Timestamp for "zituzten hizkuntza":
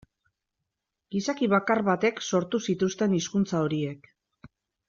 2.73-3.63